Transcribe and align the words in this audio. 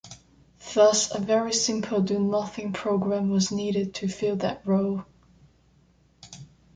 Thus 0.73 1.11
a 1.13 1.19
very 1.19 1.53
simple 1.53 2.01
do-nothing 2.01 2.73
program 2.73 3.29
was 3.29 3.51
needed 3.51 3.93
to 3.93 4.07
fill 4.07 4.35
that 4.37 4.65
role. 4.65 5.05